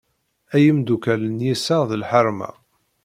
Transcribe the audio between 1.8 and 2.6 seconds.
d lḥerma.